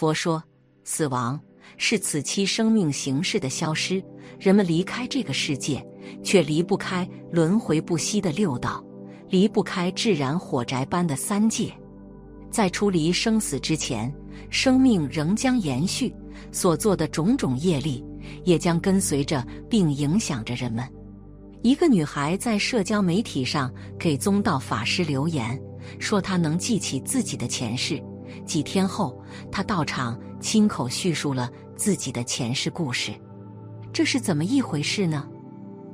[0.00, 0.42] 佛说，
[0.82, 1.38] 死亡
[1.76, 4.02] 是此期生命形式的消失。
[4.38, 5.86] 人们离开这个世界，
[6.24, 8.82] 却离不开轮回不息的六道，
[9.28, 11.70] 离不开炙燃火宅般的三界。
[12.50, 14.10] 在出离生死之前，
[14.48, 16.10] 生命仍将延续，
[16.50, 18.02] 所做的种种业力
[18.44, 20.82] 也将跟随着并影响着人们。
[21.60, 25.60] 一个女孩在社交媒体上给宗道法师留言，
[25.98, 28.02] 说她能记起自己的前世。
[28.44, 29.20] 几天后，
[29.50, 33.12] 她到场亲口叙述了自己的前世故事。
[33.92, 35.28] 这是怎么一回事呢？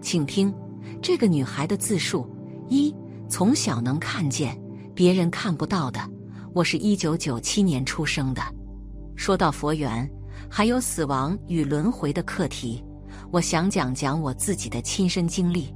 [0.00, 0.54] 请听
[1.00, 2.28] 这个女孩的自述：
[2.68, 2.94] 一，
[3.28, 4.60] 从小能看见
[4.94, 6.00] 别人看不到的。
[6.52, 8.42] 我是一九九七年出生的。
[9.14, 10.08] 说到佛缘，
[10.48, 12.84] 还有死亡与轮回的课题。
[13.30, 15.74] 我想讲讲我自己的亲身经历。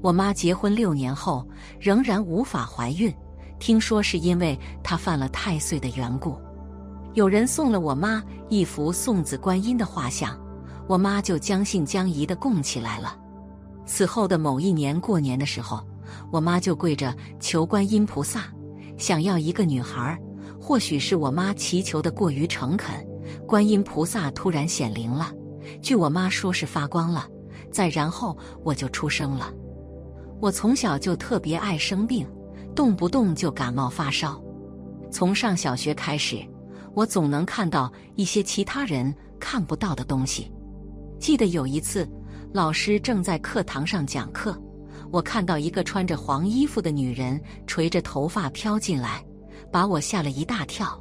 [0.00, 1.46] 我妈结婚六年后
[1.78, 3.12] 仍然无法怀孕，
[3.62, 6.36] 听说是因为他犯了太岁的缘故。
[7.14, 10.36] 有人送了我妈一幅送子观音的画像，
[10.88, 13.16] 我妈就将信将疑的供起来了。
[13.86, 15.80] 此后的某一年过年的时候，
[16.32, 18.46] 我妈就跪着求观音菩萨，
[18.98, 20.20] 想要一个女孩。
[20.60, 22.92] 或许是我妈祈求的过于诚恳，
[23.46, 25.32] 观音菩萨突然显灵了。
[25.80, 27.28] 据我妈说，是发光了。
[27.70, 29.52] 再然后，我就出生了。
[30.40, 32.26] 我从小就特别爱生病，
[32.74, 34.42] 动不动就感冒发烧。
[35.10, 36.38] 从上小学开始，
[36.94, 40.50] 我总能看到一些其他人看不到的东西。
[41.18, 42.08] 记得有一次，
[42.52, 44.60] 老师正在课堂上讲课，
[45.10, 49.24] 我看到一个穿着黄衣服的女人垂着头发飘进来，
[49.70, 50.98] 把我吓了一大跳。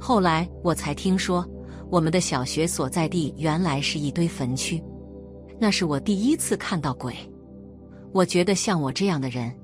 [0.00, 1.46] 后来我才听说。
[1.90, 4.82] 我们的小学所在地原来是一堆坟区，
[5.60, 7.14] 那是我第一次看到鬼。
[8.10, 9.54] 我觉得像我这样的人，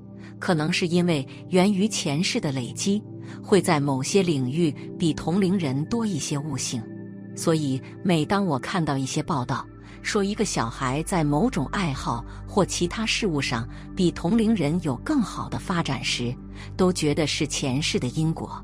[0.41, 3.01] 可能是因为源于前世的累积，
[3.41, 6.83] 会在某些领域比同龄人多一些悟性。
[7.33, 9.65] 所以，每当我看到一些报道
[10.01, 13.65] 说一个小孩在某种爱好或其他事物上
[13.95, 16.35] 比同龄人有更好的发展时，
[16.75, 18.61] 都觉得是前世的因果。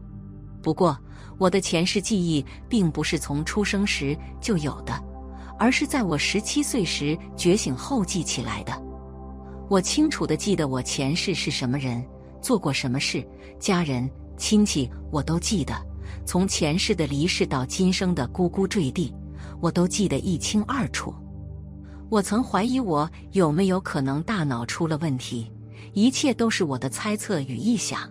[0.62, 0.98] 不过，
[1.38, 5.00] 我的前世记忆并不是从出生时就有的，
[5.60, 8.87] 而是在我十七岁时觉醒后记起来的。
[9.70, 12.02] 我清楚的记得我前世是什么人，
[12.42, 13.26] 做过什么事，
[13.60, 15.76] 家人亲戚我都记得。
[16.26, 19.14] 从前世的离世到今生的咕咕坠地，
[19.60, 21.14] 我都记得一清二楚。
[22.10, 25.52] 我曾怀疑我有没有可能大脑出了问题，
[25.94, 28.10] 一切都是我的猜测与臆想。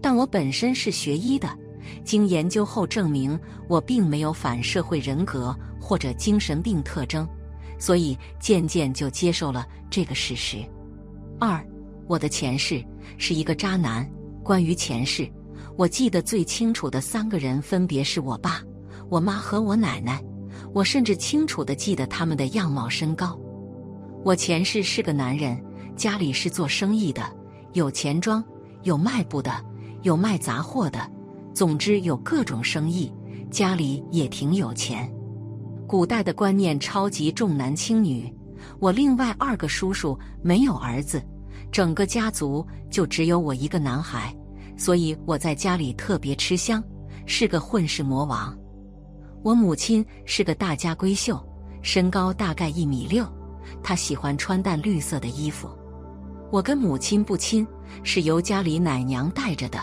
[0.00, 1.48] 但我本身是学医的。
[2.02, 3.38] 经研究后证明，
[3.68, 7.28] 我并没有反社会人格或者精神病特征，
[7.78, 10.64] 所以渐渐就接受了这个事实。
[11.38, 11.64] 二，
[12.06, 12.84] 我的前世
[13.18, 14.08] 是一个渣男。
[14.42, 15.30] 关于前世，
[15.76, 18.62] 我记得最清楚的三个人分别是我爸、
[19.08, 20.22] 我妈和我奶奶。
[20.72, 23.38] 我甚至清楚的记得他们的样貌、身高。
[24.24, 25.62] 我前世是个男人，
[25.96, 27.22] 家里是做生意的，
[27.72, 28.42] 有钱庄，
[28.82, 29.52] 有卖布的，
[30.02, 30.98] 有卖杂货的。
[31.52, 33.12] 总之有各种生意，
[33.50, 35.10] 家里也挺有钱。
[35.86, 38.32] 古代的观念超级重男轻女，
[38.78, 41.22] 我另外二个叔叔没有儿子，
[41.70, 44.34] 整个家族就只有我一个男孩，
[44.76, 46.82] 所以我在家里特别吃香，
[47.26, 48.56] 是个混世魔王。
[49.42, 51.38] 我母亲是个大家闺秀，
[51.82, 53.26] 身高大概一米六，
[53.82, 55.68] 她喜欢穿淡绿色的衣服。
[56.50, 57.66] 我跟母亲不亲，
[58.02, 59.78] 是由家里奶娘带着的。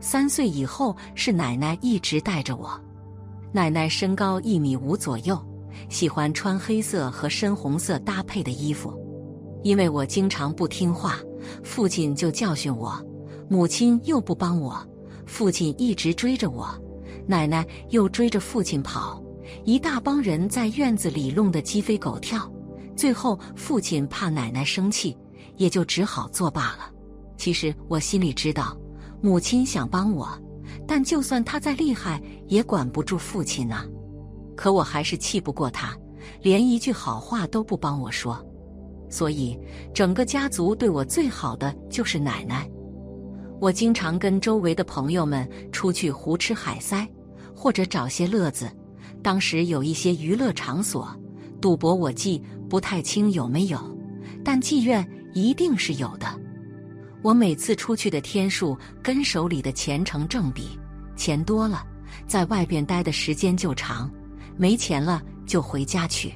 [0.00, 2.78] 三岁以后是奶奶一直带着我，
[3.52, 5.40] 奶奶身高一米五左右，
[5.88, 8.92] 喜欢穿黑色和深红色搭配的衣服。
[9.62, 11.18] 因为我经常不听话，
[11.62, 12.94] 父亲就教训我，
[13.48, 14.76] 母亲又不帮我，
[15.26, 16.68] 父亲一直追着我，
[17.26, 19.22] 奶奶又追着父亲跑，
[19.64, 22.50] 一大帮人在院子里弄得鸡飞狗跳。
[22.94, 25.16] 最后父亲怕奶奶生气，
[25.56, 26.90] 也就只好作罢了。
[27.36, 28.76] 其实我心里知道。
[29.22, 30.28] 母亲想帮我，
[30.86, 33.86] 但就算他再厉害，也管不住父亲呐。
[34.56, 35.96] 可我还是气不过他，
[36.42, 38.44] 连一句好话都不帮我说。
[39.10, 39.58] 所以，
[39.92, 42.68] 整个家族对我最好的就是奶奶。
[43.60, 47.08] 我经常跟周围的朋友们出去胡吃海塞，
[47.54, 48.70] 或者找些乐子。
[49.22, 51.08] 当时有一些娱乐场所，
[51.60, 53.78] 赌博我记不太清有没有，
[54.44, 56.26] 但妓院一定是有的。
[57.22, 60.78] 我每次出去的天数跟手里的钱成正比，
[61.16, 61.82] 钱多了，
[62.26, 64.10] 在外边待的时间就长；
[64.56, 66.34] 没钱了就回家去。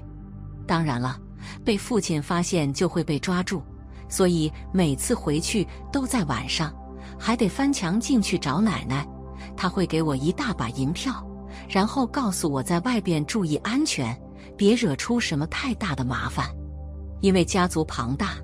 [0.66, 1.18] 当然了，
[1.64, 3.62] 被父亲发现就会被抓住，
[4.08, 6.74] 所以每次回去都在晚上，
[7.18, 9.06] 还得翻墙进去找奶奶。
[9.56, 11.26] 他会给我一大把银票，
[11.68, 14.16] 然后告诉我在外边注意安全，
[14.56, 16.46] 别惹出什么太大的麻烦。
[17.20, 18.34] 因为家族庞大，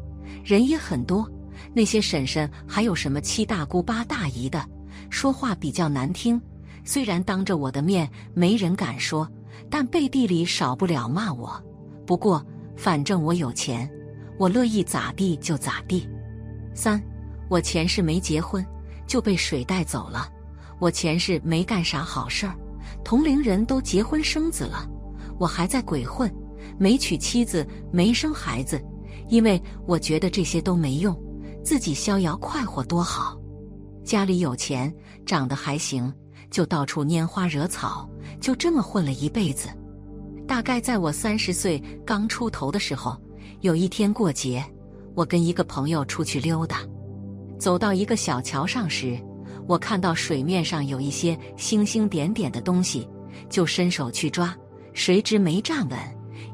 [0.44, 1.28] 人也很多，
[1.72, 4.64] 那些婶婶还有什么七大姑八大姨的，
[5.10, 6.40] 说话比较难听。
[6.84, 9.28] 虽然当着我的面没人敢说，
[9.70, 11.62] 但背地里少不了骂我。
[12.06, 12.44] 不过
[12.76, 13.90] 反正我有钱，
[14.38, 16.08] 我乐意咋地就咋地。
[16.74, 17.02] 三，
[17.48, 18.64] 我前世没结婚
[19.06, 20.28] 就被水带走了。
[20.80, 22.54] 我前世没干啥好事儿，
[23.04, 24.88] 同龄人都结婚生子了，
[25.38, 26.32] 我还在鬼混，
[26.76, 28.82] 没娶妻子，没生孩子，
[29.28, 31.16] 因为我觉得这些都没用，
[31.62, 33.38] 自己逍遥快活多好。
[34.04, 34.92] 家里有钱，
[35.24, 36.12] 长得还行，
[36.54, 38.08] 就到处拈花惹草，
[38.40, 39.68] 就这么混了一辈子。
[40.46, 43.20] 大概在我三十岁刚出头的时候，
[43.62, 44.64] 有一天过节，
[45.16, 46.78] 我跟一个朋友出去溜达，
[47.58, 49.18] 走到一个小桥上时。
[49.66, 53.08] 我看到水面上有一些星星点点的东西，
[53.50, 54.56] 就伸手去抓，
[54.92, 55.98] 谁知没站稳，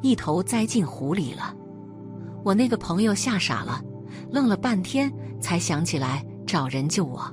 [0.00, 1.55] 一头栽进湖里了。
[2.43, 3.82] 我那个朋友吓傻了，
[4.31, 5.12] 愣了半天，
[5.43, 7.31] 才想起来找人救我。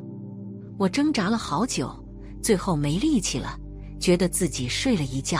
[0.77, 1.89] 我挣扎了好久，
[2.41, 3.57] 最后没力气了，
[3.99, 5.39] 觉得自己睡了一觉。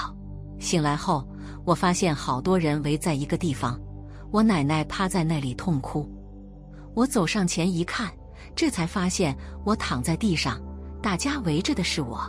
[0.59, 1.27] 醒来后，
[1.65, 3.79] 我发现好多人围在一个地方，
[4.31, 6.09] 我奶奶趴在那里痛哭。
[6.94, 8.11] 我走上前一看。
[8.55, 10.59] 这才发现我躺在地上，
[10.99, 12.19] 大家围着的是我，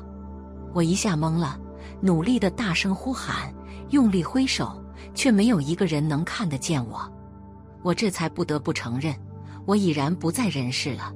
[0.74, 1.58] 我一下懵了，
[2.02, 3.50] 努力的大声呼喊，
[3.90, 7.00] 用力挥手，却没有一个人能看得见我。
[7.82, 9.14] 我这才不得不承认，
[9.64, 11.14] 我已然不在人世了。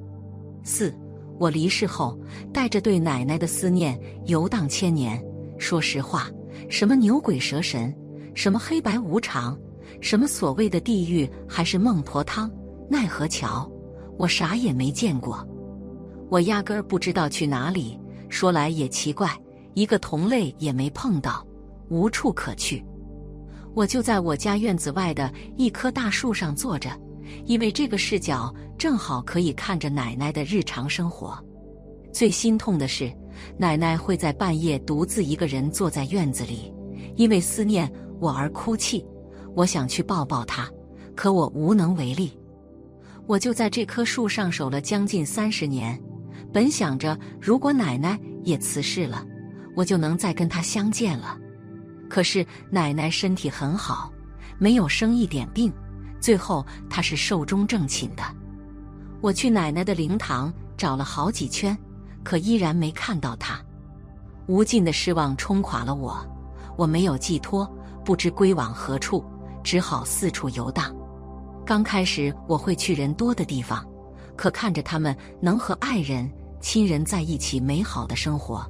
[0.63, 0.95] 四，
[1.43, 2.17] 我离世后，
[2.53, 5.21] 带着对奶奶的思念游荡千年。
[5.57, 6.31] 说实话，
[6.69, 7.93] 什么牛鬼蛇神，
[8.33, 9.59] 什么黑白无常，
[9.99, 12.49] 什么所谓的地狱还是孟婆汤、
[12.89, 13.69] 奈何桥。
[14.17, 15.45] 我啥也没见过，
[16.29, 17.99] 我压根儿不知道去哪里。
[18.29, 19.29] 说来也奇怪，
[19.73, 21.45] 一个同类也没碰到，
[21.89, 22.81] 无处可去。
[23.75, 26.89] 我就在我家院子外的一棵大树上坐着，
[27.45, 31.37] 因为这个视角正好可以看着奶奶的日常生活。
[32.11, 33.11] 最心痛的是，
[33.57, 36.73] 奶奶会在半夜独自一个人坐在院子里，
[37.15, 39.05] 因为思念我而哭泣。
[39.55, 40.69] 我想去抱抱她，
[41.15, 42.37] 可我无能为力。
[43.27, 45.99] 我就在这棵树上守了将近三十年，
[46.51, 49.25] 本想着如果奶奶也辞世了，
[49.75, 51.37] 我就能再跟她相见了。
[52.09, 54.11] 可是奶奶身体很好，
[54.59, 55.71] 没有生一点病，
[56.23, 58.23] 最后他是寿终正寝的。
[59.19, 61.77] 我去奶奶的灵堂找了好几圈，
[62.23, 63.59] 可依然没看到她。
[64.47, 66.25] 无尽的失望冲垮了我，
[66.77, 67.69] 我没有寄托，
[68.05, 69.21] 不知归往何处，
[69.65, 70.95] 只好四处游荡。
[71.65, 73.85] 刚开始我会去人多的地方，
[74.37, 76.31] 可看着他们能和爱人、
[76.61, 78.65] 亲人在一起美好的生活，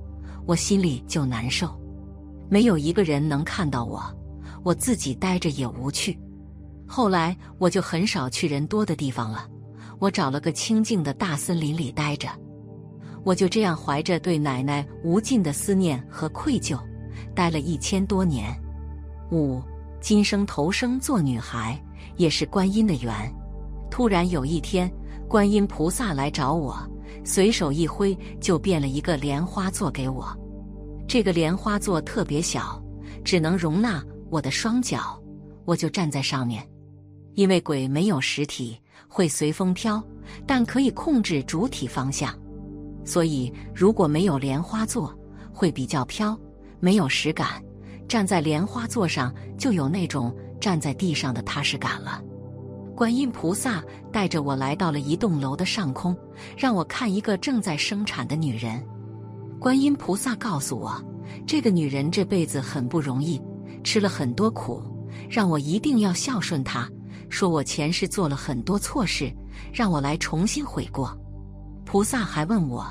[0.48, 1.70] 我心里就难受。
[2.50, 4.04] 没有一个人能看到我，
[4.64, 6.20] 我自己待着也无趣。
[6.88, 9.48] 后来我就很少去人多的地方了，
[10.00, 12.30] 我找了个清静的大森林里待着。
[13.24, 16.80] 我就这样怀着对奶奶无尽的思念和愧疚，
[17.34, 18.54] 待了一千多年。
[19.32, 19.62] 五，
[20.02, 21.82] 今生投生做女孩。
[22.18, 23.12] 也是观音的缘。
[23.90, 24.92] 突然有一天，
[25.28, 26.78] 观音菩萨来找我，
[27.24, 30.26] 随手一挥就变了一个莲花座给我。
[31.08, 32.82] 这个莲花座特别小，
[33.24, 35.20] 只能容纳我的双脚，
[35.66, 36.68] 我就站在上面。
[37.36, 40.04] 因为鬼没有实体，会随风飘，
[40.46, 42.34] 但可以控制主体方向，
[43.06, 45.14] 所以如果没有莲花座，
[45.52, 46.38] 会比较飘，
[46.80, 47.64] 没有实感。
[48.08, 50.36] 站在莲花座上，就有那种。
[50.60, 52.24] 站在地上的踏实感了。
[52.96, 56.16] 观音菩萨带着我来到了一栋楼的上空，
[56.56, 58.82] 让我看一个正在生产的女人。
[59.60, 61.04] 观音菩萨告诉我，
[61.46, 63.42] 这个女人这辈子很不容易，
[63.84, 64.82] 吃了很多苦，
[65.30, 66.90] 让我一定要孝顺她。
[67.34, 69.34] 说我前世做了很多错事，
[69.74, 71.18] 让我来重新悔过。
[71.84, 72.86] 菩萨还问我，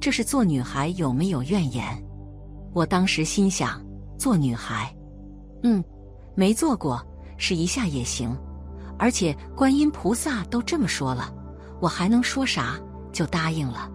[0.00, 1.84] 这是做女孩有没有怨言？
[2.72, 3.84] 我当时心想，
[4.16, 4.94] 做女孩，
[5.64, 5.82] 嗯，
[6.36, 7.04] 没做过。
[7.36, 8.36] 试一下也行，
[8.96, 11.34] 而且观音菩萨都这么说了，
[11.80, 12.78] 我还能说啥？
[13.12, 13.90] 就答应了。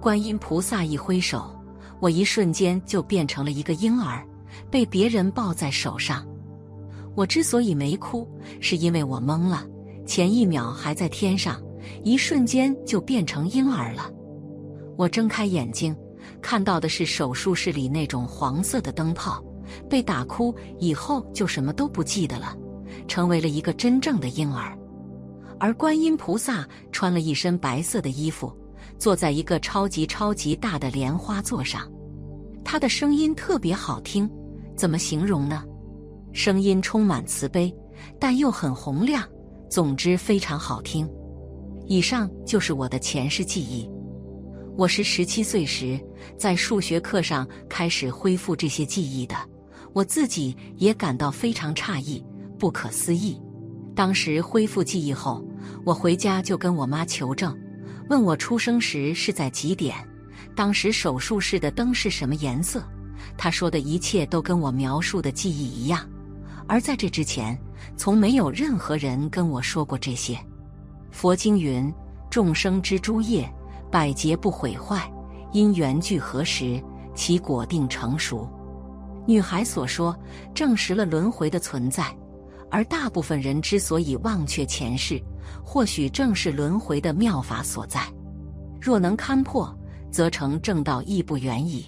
[0.00, 1.54] 观音菩萨一挥手，
[2.00, 4.26] 我一瞬间就变成了一个婴儿，
[4.70, 6.26] 被别人抱在手上。
[7.18, 8.24] 我之所以没哭，
[8.60, 9.66] 是因为我懵了。
[10.06, 11.60] 前一秒还在天上，
[12.04, 14.08] 一瞬间就变成婴儿了。
[14.96, 15.96] 我睁开眼睛，
[16.40, 19.42] 看到的是手术室里那种黄色的灯泡。
[19.90, 22.56] 被打哭以后，就什么都不记得了。
[23.08, 24.78] 成为了一个真正的婴儿，
[25.58, 28.56] 而观音菩萨穿了一身白色的衣服，
[28.96, 31.90] 坐在一个超级超级大的莲花座上。
[32.64, 34.30] 他的声音特别好听，
[34.76, 35.64] 怎么形容呢？
[36.32, 37.74] 声音充满慈悲，
[38.18, 39.26] 但又很洪亮。
[39.70, 41.08] 总之非常好听。
[41.86, 43.88] 以上就是我的前世记忆。
[44.76, 46.00] 我是十七岁时
[46.38, 49.34] 在数学课上开始恢复这些记忆的，
[49.92, 52.24] 我自己也感到非常诧异、
[52.58, 53.40] 不可思议。
[53.94, 55.44] 当时恢复记忆后，
[55.84, 57.54] 我回家就跟我妈求证，
[58.08, 59.96] 问我出生时是在几点，
[60.54, 62.82] 当时手术室的灯是什么颜色。
[63.36, 66.08] 她说的一切都跟我描述的记忆一样。
[66.68, 67.58] 而在这之前，
[67.96, 70.38] 从没有任何人跟我说过这些。
[71.10, 71.92] 佛经云
[72.30, 73.50] ：“众生之诸业，
[73.90, 75.10] 百劫不毁坏，
[75.52, 76.80] 因缘聚合时，
[77.14, 78.46] 其果定成熟。”
[79.26, 80.16] 女孩所说，
[80.54, 82.04] 证实了轮回的存在。
[82.70, 85.18] 而大部分人之所以忘却前世，
[85.64, 88.02] 或许正是轮回的妙法所在。
[88.78, 89.74] 若能勘破，
[90.10, 91.86] 则成正道亦不远矣。